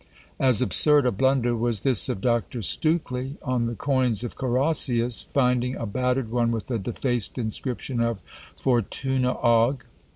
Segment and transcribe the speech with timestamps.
[0.39, 2.63] As absurd a blunder was this of Dr.
[2.63, 8.19] Stukeley on the coins of Carausius; finding a battered one with a defaced inscription of
[8.57, 9.81] FORTVNA AVG.